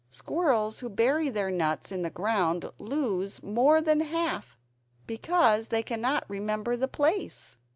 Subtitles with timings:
[0.09, 4.57] Squirrels who bury their nuts in the ground lose more than half,
[5.05, 7.55] because they cannot remember the place.